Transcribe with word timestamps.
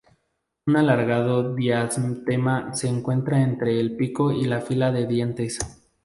Un 0.65 0.75
alargado 0.77 1.53
diastema 1.53 2.73
se 2.75 2.87
encuentra 2.87 3.39
entre 3.43 3.79
el 3.79 3.95
pico 3.97 4.31
y 4.31 4.45
la 4.45 4.59
fila 4.59 4.91
de 4.91 5.05
dientes. 5.05 5.59